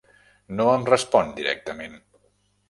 No 0.59 0.65
em 0.77 0.87
respon 0.87 1.29
directament. 1.41 1.95